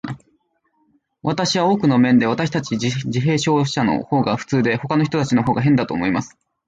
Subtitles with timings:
[1.21, 6.39] 私は、多くの面で、私たち自閉症者のほうが普通で、ほかの人たちのほうが変だと思います。